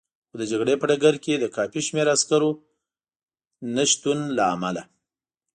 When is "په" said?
0.81-0.85